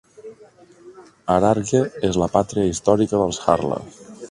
[1.33, 3.81] Hararghe és la pàtria històrica dels Harla.